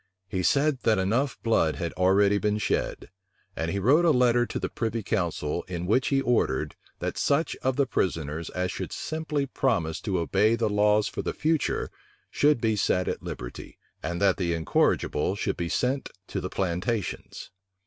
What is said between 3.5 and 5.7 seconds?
and he wrote a letter to the privy council,